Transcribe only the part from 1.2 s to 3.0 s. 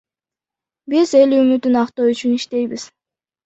эл үмүтүн актоо үчүн иштейбиз.